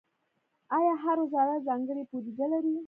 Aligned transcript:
آیا 0.75 0.93
هر 1.03 1.17
وزارت 1.23 1.61
ځانګړې 1.67 2.03
بودیجه 2.09 2.45
لري؟ 2.53 2.73